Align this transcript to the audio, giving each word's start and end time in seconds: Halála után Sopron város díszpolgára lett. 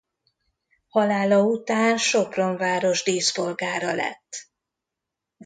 Halála 0.87 1.41
után 1.43 1.97
Sopron 1.97 2.57
város 2.57 3.03
díszpolgára 3.03 3.93
lett. 3.93 4.47